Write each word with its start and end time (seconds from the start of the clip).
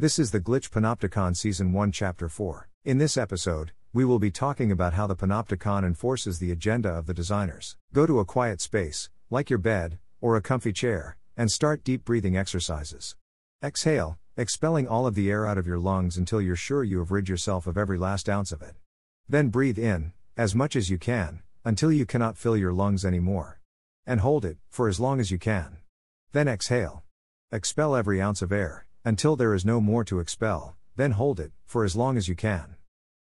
This 0.00 0.18
is 0.18 0.30
the 0.30 0.40
Glitch 0.40 0.70
Panopticon 0.70 1.36
Season 1.36 1.74
1, 1.74 1.92
Chapter 1.92 2.30
4. 2.30 2.70
In 2.86 2.96
this 2.96 3.18
episode, 3.18 3.72
we 3.92 4.02
will 4.02 4.18
be 4.18 4.30
talking 4.30 4.72
about 4.72 4.94
how 4.94 5.06
the 5.06 5.14
Panopticon 5.14 5.84
enforces 5.84 6.38
the 6.38 6.50
agenda 6.50 6.88
of 6.88 7.04
the 7.04 7.12
designers. 7.12 7.76
Go 7.92 8.06
to 8.06 8.18
a 8.18 8.24
quiet 8.24 8.62
space, 8.62 9.10
like 9.28 9.50
your 9.50 9.58
bed, 9.58 9.98
or 10.22 10.36
a 10.36 10.40
comfy 10.40 10.72
chair, 10.72 11.18
and 11.36 11.50
start 11.50 11.84
deep 11.84 12.02
breathing 12.02 12.34
exercises. 12.34 13.14
Exhale, 13.62 14.16
expelling 14.38 14.88
all 14.88 15.06
of 15.06 15.14
the 15.14 15.30
air 15.30 15.46
out 15.46 15.58
of 15.58 15.66
your 15.66 15.78
lungs 15.78 16.16
until 16.16 16.40
you're 16.40 16.56
sure 16.56 16.82
you 16.82 17.00
have 17.00 17.10
rid 17.10 17.28
yourself 17.28 17.66
of 17.66 17.76
every 17.76 17.98
last 17.98 18.26
ounce 18.26 18.52
of 18.52 18.62
it. 18.62 18.76
Then 19.28 19.50
breathe 19.50 19.78
in, 19.78 20.14
as 20.34 20.54
much 20.54 20.76
as 20.76 20.88
you 20.88 20.96
can, 20.96 21.42
until 21.62 21.92
you 21.92 22.06
cannot 22.06 22.38
fill 22.38 22.56
your 22.56 22.72
lungs 22.72 23.04
anymore. 23.04 23.60
And 24.06 24.20
hold 24.20 24.46
it, 24.46 24.56
for 24.70 24.88
as 24.88 24.98
long 24.98 25.20
as 25.20 25.30
you 25.30 25.36
can. 25.36 25.76
Then 26.32 26.48
exhale. 26.48 27.02
Expel 27.52 27.94
every 27.94 28.22
ounce 28.22 28.40
of 28.40 28.50
air, 28.50 28.86
until 29.04 29.36
there 29.36 29.54
is 29.54 29.64
no 29.64 29.80
more 29.80 30.04
to 30.04 30.20
expel, 30.20 30.76
then 30.96 31.12
hold 31.12 31.40
it, 31.40 31.52
for 31.64 31.84
as 31.84 31.96
long 31.96 32.16
as 32.16 32.28
you 32.28 32.34
can. 32.34 32.76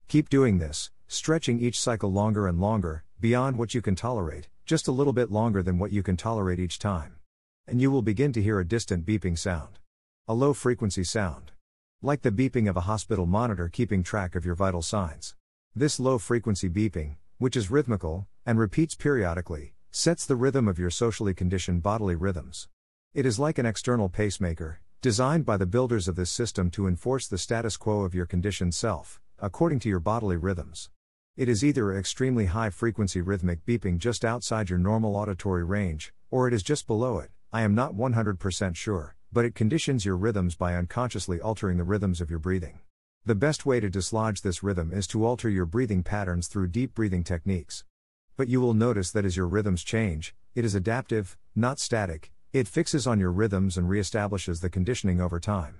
Keep 0.06 0.28
doing 0.28 0.58
this, 0.58 0.90
stretching 1.08 1.58
each 1.58 1.80
cycle 1.80 2.12
longer 2.12 2.46
and 2.46 2.60
longer, 2.60 3.04
beyond 3.20 3.58
what 3.58 3.74
you 3.74 3.82
can 3.82 3.96
tolerate, 3.96 4.48
just 4.66 4.86
a 4.86 4.92
little 4.92 5.12
bit 5.12 5.30
longer 5.30 5.62
than 5.62 5.78
what 5.78 5.92
you 5.92 6.02
can 6.02 6.16
tolerate 6.16 6.60
each 6.60 6.78
time. 6.78 7.16
And 7.66 7.80
you 7.80 7.90
will 7.90 8.02
begin 8.02 8.32
to 8.34 8.42
hear 8.42 8.60
a 8.60 8.66
distant 8.66 9.04
beeping 9.04 9.38
sound. 9.38 9.78
A 10.28 10.34
low 10.34 10.52
frequency 10.52 11.04
sound. 11.04 11.52
Like 12.02 12.22
the 12.22 12.30
beeping 12.30 12.68
of 12.68 12.76
a 12.76 12.82
hospital 12.82 13.26
monitor 13.26 13.68
keeping 13.68 14.02
track 14.02 14.34
of 14.34 14.44
your 14.44 14.54
vital 14.54 14.82
signs. 14.82 15.34
This 15.74 15.98
low 15.98 16.18
frequency 16.18 16.68
beeping, 16.68 17.16
which 17.38 17.56
is 17.56 17.70
rhythmical, 17.70 18.26
and 18.46 18.58
repeats 18.58 18.94
periodically, 18.94 19.74
sets 19.90 20.26
the 20.26 20.36
rhythm 20.36 20.68
of 20.68 20.78
your 20.78 20.90
socially 20.90 21.34
conditioned 21.34 21.82
bodily 21.82 22.14
rhythms. 22.14 22.68
It 23.14 23.26
is 23.26 23.38
like 23.38 23.58
an 23.58 23.66
external 23.66 24.08
pacemaker, 24.08 24.80
designed 25.04 25.44
by 25.44 25.58
the 25.58 25.66
builders 25.66 26.08
of 26.08 26.16
this 26.16 26.30
system 26.30 26.70
to 26.70 26.86
enforce 26.86 27.28
the 27.28 27.36
status 27.36 27.76
quo 27.76 28.04
of 28.04 28.14
your 28.14 28.24
conditioned 28.24 28.74
self, 28.74 29.20
according 29.38 29.78
to 29.78 29.86
your 29.86 30.00
bodily 30.00 30.38
rhythms. 30.38 30.88
It 31.36 31.46
is 31.46 31.62
either 31.62 31.94
extremely 31.94 32.46
high 32.46 32.70
frequency 32.70 33.20
rhythmic 33.20 33.66
beeping 33.66 33.98
just 33.98 34.24
outside 34.24 34.70
your 34.70 34.78
normal 34.78 35.14
auditory 35.14 35.62
range, 35.62 36.14
or 36.30 36.48
it 36.48 36.54
is 36.54 36.62
just 36.62 36.86
below 36.86 37.18
it, 37.18 37.30
I 37.52 37.60
am 37.60 37.74
not 37.74 37.92
100% 37.92 38.76
sure, 38.76 39.14
but 39.30 39.44
it 39.44 39.54
conditions 39.54 40.06
your 40.06 40.16
rhythms 40.16 40.56
by 40.56 40.74
unconsciously 40.74 41.38
altering 41.38 41.76
the 41.76 41.84
rhythms 41.84 42.22
of 42.22 42.30
your 42.30 42.38
breathing. 42.38 42.78
The 43.26 43.34
best 43.34 43.66
way 43.66 43.80
to 43.80 43.90
dislodge 43.90 44.40
this 44.40 44.62
rhythm 44.62 44.90
is 44.90 45.06
to 45.08 45.26
alter 45.26 45.50
your 45.50 45.66
breathing 45.66 46.02
patterns 46.02 46.48
through 46.48 46.68
deep 46.68 46.94
breathing 46.94 47.24
techniques. 47.24 47.84
But 48.38 48.48
you 48.48 48.58
will 48.62 48.72
notice 48.72 49.10
that 49.10 49.26
as 49.26 49.36
your 49.36 49.48
rhythms 49.48 49.84
change, 49.84 50.34
it 50.54 50.64
is 50.64 50.74
adaptive, 50.74 51.36
not 51.54 51.78
static, 51.78 52.32
it 52.54 52.68
fixes 52.68 53.04
on 53.04 53.18
your 53.18 53.32
rhythms 53.32 53.76
and 53.76 53.88
reestablishes 53.88 54.60
the 54.60 54.70
conditioning 54.70 55.20
over 55.20 55.40
time. 55.40 55.74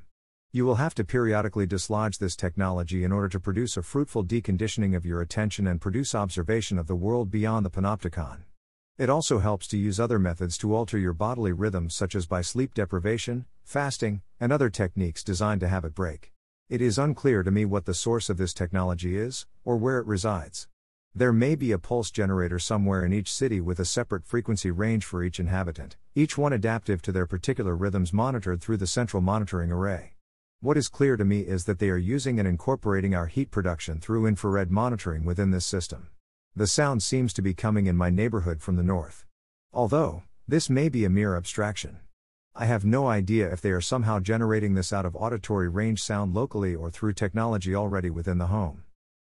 You 0.51 0.65
will 0.65 0.75
have 0.75 0.93
to 0.97 1.05
periodically 1.05 1.67
dislodge 1.67 2.19
this 2.19 2.35
technology 2.35 3.05
in 3.05 3.13
order 3.13 3.29
to 3.29 3.39
produce 3.39 3.77
a 3.77 3.83
fruitful 3.85 4.25
deconditioning 4.25 4.97
of 4.97 5.07
your 5.07 5.21
attention 5.21 5.69
and 5.69 5.81
produce 5.81 6.17
observation 6.17 6.77
of 6.77 6.89
the 6.89 6.97
world 6.97 7.31
beyond 7.31 7.65
the 7.65 7.71
panopticon. 7.71 8.39
It 8.99 9.09
also 9.09 9.39
helps 9.39 9.69
to 9.69 9.79
use 9.79 10.01
other 10.01 10.19
methods 10.19 10.59
to 10.59 10.75
alter 10.75 10.99
your 10.99 11.13
bodily 11.13 11.53
rhythms, 11.53 11.95
such 11.95 12.17
as 12.17 12.27
by 12.27 12.43
sleep 12.43 12.75
deprivation, 12.75 13.47
fasting, 13.63 14.23
and 14.41 14.53
other 14.53 14.69
techniques 14.69 15.23
designed 15.23 15.61
to 15.61 15.69
have 15.69 15.85
it 15.85 15.95
break. 15.95 16.33
It 16.69 16.83
is 16.83 16.99
unclear 16.99 17.45
to 17.45 17.53
me 17.53 17.65
what 17.65 17.85
the 17.85 17.95
source 17.95 18.29
of 18.29 18.37
this 18.37 18.53
technology 18.53 19.17
is, 19.17 19.47
or 19.65 19.77
where 19.77 20.01
it 20.01 20.07
resides. 20.07 20.67
There 21.17 21.33
may 21.33 21.55
be 21.55 21.71
a 21.71 21.79
pulse 21.79 22.11
generator 22.11 22.59
somewhere 22.59 23.05
in 23.05 23.13
each 23.13 23.33
city 23.33 23.61
with 23.61 23.79
a 23.79 23.85
separate 23.85 24.25
frequency 24.25 24.73
range 24.73 25.05
for 25.05 25.23
each 25.23 25.39
inhabitant, 25.39 25.97
each 26.17 26.37
one 26.37 26.53
adaptive 26.53 27.03
to 27.03 27.13
their 27.13 27.25
particular 27.25 27.77
rhythms 27.77 28.13
monitored 28.13 28.61
through 28.61 28.79
the 28.79 28.89
central 28.89 29.21
monitoring 29.21 29.71
array. 29.71 30.15
What 30.61 30.77
is 30.77 30.89
clear 30.89 31.17
to 31.17 31.25
me 31.25 31.43
is 31.43 31.67
that 31.67 31.79
they 31.79 31.89
are 31.91 31.97
using 31.97 32.41
and 32.41 32.49
incorporating 32.49 33.15
our 33.15 33.27
heat 33.27 33.53
production 33.53 34.01
through 34.01 34.27
infrared 34.27 34.73
monitoring 34.73 35.25
within 35.25 35.53
this 35.53 35.65
system. 35.65 36.09
The 36.57 36.67
sound 36.67 37.01
seems 37.01 37.33
to 37.35 37.43
be 37.43 37.55
coming 37.55 37.87
in 37.87 37.97
my 37.97 38.11
neighborhood 38.11 38.61
from 38.61 38.75
the 38.75 38.83
north. 38.83 39.25
Although, 39.73 40.25
this 40.49 40.69
may 40.69 40.89
be 40.89 41.05
a 41.05 41.11
mere 41.11 41.37
abstraction. 41.37 41.99
I 42.57 42.65
have 42.65 42.85
no 42.85 43.07
idea 43.07 43.53
if 43.53 43.61
they 43.61 43.71
are 43.71 43.81
somehow 43.81 44.19
generating 44.19 44.75
this 44.75 44.93
out 44.93 45.07
of 45.07 45.15
auditory 45.15 45.69
range 45.69 46.03
sound 46.03 46.35
locally 46.35 46.75
or 46.75 46.91
through 46.91 47.13
technology 47.13 47.73
already 47.73 48.11
within 48.11 48.39
the 48.39 48.47
home. 48.47 48.84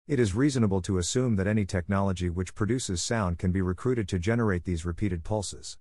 It 0.08 0.20
is 0.20 0.36
reasonable 0.36 0.82
to 0.82 0.98
assume 0.98 1.34
that 1.34 1.48
any 1.48 1.64
technology 1.64 2.30
which 2.30 2.54
produces 2.54 3.02
sound 3.02 3.38
can 3.38 3.50
be 3.50 3.60
recruited 3.60 4.08
to 4.10 4.20
generate 4.20 4.62
these 4.62 4.84
repeated 4.84 5.24
pulses. 5.24 5.78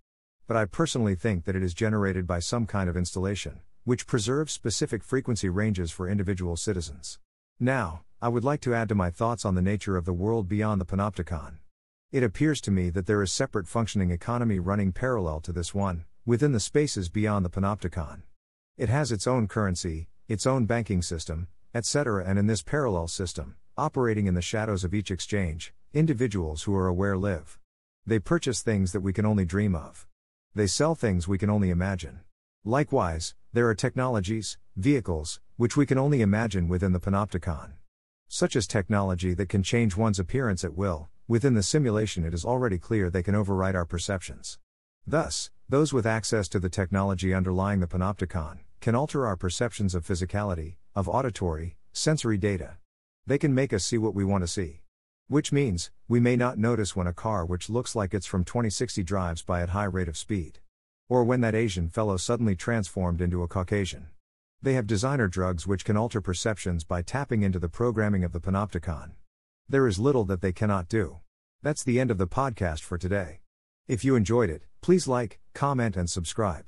But 0.48 0.58
I 0.58 0.66
personally 0.66 1.14
think 1.14 1.46
that 1.46 1.56
it 1.56 1.62
is 1.62 1.76
generated 1.76 2.26
by 2.26 2.40
some 2.40 2.66
kind 2.66 2.90
of 2.90 2.98
installation, 2.98 3.60
which 3.84 4.08
preserves 4.08 4.52
specific 4.52 5.04
frequency 5.04 5.48
ranges 5.48 5.92
for 5.92 6.10
individual 6.10 6.58
citizens. 6.58 7.20
Now, 7.60 8.02
I 8.20 8.30
would 8.30 8.44
like 8.44 8.62
to 8.62 8.74
add 8.74 8.90
to 8.90 8.96
my 8.96 9.12
thoughts 9.12 9.46
on 9.46 9.54
the 9.54 9.62
nature 9.62 9.96
of 9.96 10.06
the 10.06 10.14
world 10.14 10.50
beyond 10.50 10.82
the 10.82 10.86
panopticon. 10.86 11.58
It 12.12 12.24
appears 12.24 12.60
to 12.62 12.72
me 12.72 12.90
that 12.90 13.06
there 13.06 13.22
is 13.22 13.32
separate 13.32 13.68
functioning 13.68 14.10
economy 14.10 14.58
running 14.58 14.92
parallel 14.92 15.40
to 15.42 15.54
this 15.54 15.76
one, 15.76 16.06
within 16.26 16.52
the 16.52 16.60
spaces 16.60 17.10
beyond 17.10 17.46
the 17.46 17.52
panopticon. 17.52 18.24
It 18.76 18.90
has 18.90 19.12
its 19.12 19.28
own 19.28 19.48
currency, 19.48 20.08
its 20.28 20.48
own 20.48 20.66
banking 20.66 21.04
system, 21.04 21.48
etc., 21.76 22.26
and 22.26 22.40
in 22.40 22.48
this 22.48 22.64
parallel 22.64 23.08
system, 23.08 23.58
Operating 23.78 24.26
in 24.26 24.36
the 24.36 24.42
shadows 24.42 24.86
of 24.86 24.94
each 24.94 25.12
exchange, 25.12 25.74
individuals 25.94 26.64
who 26.64 26.74
are 26.74 26.88
aware 26.88 27.18
live. 27.18 27.60
They 28.06 28.20
purchase 28.20 28.62
things 28.62 28.94
that 28.94 29.02
we 29.02 29.12
can 29.12 29.26
only 29.26 29.44
dream 29.44 29.76
of. 29.76 30.08
They 30.54 30.66
sell 30.66 30.96
things 30.96 31.28
we 31.28 31.38
can 31.38 31.50
only 31.50 31.72
imagine. 31.72 32.22
Likewise, 32.64 33.36
there 33.52 33.68
are 33.68 33.76
technologies, 33.76 34.58
vehicles, 34.78 35.42
which 35.58 35.76
we 35.76 35.86
can 35.86 35.98
only 35.98 36.22
imagine 36.22 36.70
within 36.70 36.94
the 36.94 37.02
panopticon. 37.02 37.74
Such 38.30 38.56
as 38.56 38.66
technology 38.66 39.34
that 39.34 39.50
can 39.50 39.62
change 39.62 39.98
one's 39.98 40.20
appearance 40.20 40.64
at 40.64 40.78
will, 40.78 41.10
within 41.28 41.54
the 41.54 41.62
simulation 41.62 42.24
it 42.24 42.34
is 42.34 42.46
already 42.46 42.78
clear 42.78 43.10
they 43.10 43.24
can 43.24 43.36
override 43.36 43.76
our 43.76 43.84
perceptions. 43.84 44.58
Thus, 45.06 45.52
those 45.68 45.92
with 45.92 46.06
access 46.06 46.48
to 46.48 46.62
the 46.62 46.70
technology 46.70 47.34
underlying 47.34 47.82
the 47.82 47.88
panopticon 47.88 48.60
can 48.80 48.96
alter 48.96 49.28
our 49.28 49.36
perceptions 49.36 49.94
of 49.94 50.08
physicality, 50.08 50.78
of 50.96 51.10
auditory, 51.10 51.76
sensory 51.92 52.38
data. 52.38 52.78
They 53.28 53.38
can 53.40 53.56
make 53.56 53.74
us 53.74 53.84
see 53.84 53.98
what 53.98 54.14
we 54.14 54.24
want 54.24 54.44
to 54.44 54.48
see. 54.48 54.82
Which 55.28 55.52
means, 55.52 55.90
we 56.08 56.20
may 56.20 56.36
not 56.36 56.60
notice 56.60 56.96
when 56.96 57.08
a 57.08 57.14
car 57.14 57.44
which 57.44 57.70
looks 57.70 57.96
like 57.96 58.14
it's 58.14 58.28
from 58.28 58.44
2060 58.44 59.04
drives 59.04 59.42
by 59.42 59.64
at 59.64 59.70
high 59.70 59.86
rate 59.86 60.08
of 60.08 60.18
speed. 60.18 60.60
Or 61.10 61.24
when 61.24 61.42
that 61.42 61.56
Asian 61.56 61.90
fellow 61.90 62.18
suddenly 62.18 62.56
transformed 62.56 63.22
into 63.22 63.42
a 63.42 63.48
Caucasian. 63.48 64.10
They 64.62 64.74
have 64.74 64.86
designer 64.86 65.28
drugs 65.28 65.66
which 65.66 65.86
can 65.86 65.98
alter 65.98 66.22
perceptions 66.22 66.84
by 66.84 67.02
tapping 67.02 67.42
into 67.42 67.58
the 67.58 67.70
programming 67.70 68.24
of 68.24 68.32
the 68.32 68.40
panopticon. 68.40 69.14
There 69.68 69.88
is 69.88 69.98
little 69.98 70.26
that 70.26 70.42
they 70.42 70.54
cannot 70.54 70.88
do. 70.88 71.22
That's 71.64 71.84
the 71.84 72.00
end 72.00 72.12
of 72.12 72.20
the 72.20 72.28
podcast 72.28 72.82
for 72.82 73.00
today. 73.00 73.40
If 73.88 74.06
you 74.06 74.16
enjoyed 74.16 74.52
it, 74.52 74.64
please 74.82 75.08
like, 75.08 75.40
comment, 75.54 75.98
and 75.98 76.08
subscribe. 76.08 76.66